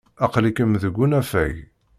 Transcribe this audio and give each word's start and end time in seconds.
Aql-ikem 0.25 0.71
deg 0.83 0.95
unafag. 1.03 1.55